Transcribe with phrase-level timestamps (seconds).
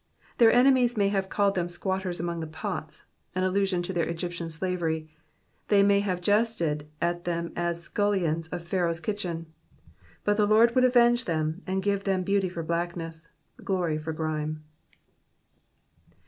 [0.39, 3.03] Their enemies may have called them squatters among the pots—
[3.35, 5.11] in allusion to their Egyptian slavery;
[5.67, 9.45] they may have jested at them as scullions of Pharaoh *s kitchen;
[10.23, 13.27] but the Lord would avenge them and give them beauty for blackness,
[13.63, 14.63] glory for grime.